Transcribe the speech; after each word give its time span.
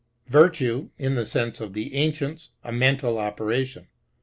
Virtue, 0.31 0.89
in 0.97 1.13
the 1.13 1.27
sense 1.27 1.61
of 1.61 1.73
the 1.73 1.93
ancients, 1.93 2.49
a 2.63 2.71
mental 2.71 3.19
operation. 3.19 3.87